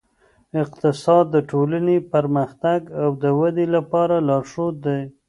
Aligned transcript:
اقتصاد 0.63 1.25
د 1.35 1.37
ټولنې 1.49 1.97
پرمختګ 2.13 2.79
او 3.01 3.09
ودې 3.39 3.65
لپاره 3.75 4.15
لارښود 4.27 4.75
دی. 4.85 5.01